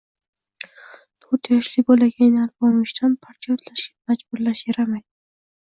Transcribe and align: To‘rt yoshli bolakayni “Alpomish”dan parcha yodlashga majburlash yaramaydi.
To‘rt 1.25 1.51
yoshli 1.51 1.83
bolakayni 1.91 2.41
“Alpomish”dan 2.47 3.17
parcha 3.27 3.53
yodlashga 3.55 3.95
majburlash 4.11 4.69
yaramaydi. 4.73 5.07